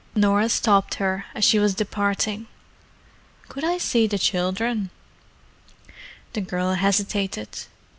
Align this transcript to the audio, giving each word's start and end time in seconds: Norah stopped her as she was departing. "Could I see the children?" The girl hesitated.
Norah 0.15 0.49
stopped 0.49 0.95
her 0.95 1.25
as 1.35 1.45
she 1.45 1.59
was 1.59 1.75
departing. 1.75 2.47
"Could 3.49 3.63
I 3.63 3.77
see 3.77 4.07
the 4.07 4.17
children?" 4.17 4.89
The 6.33 6.41
girl 6.41 6.73
hesitated. 6.73 7.65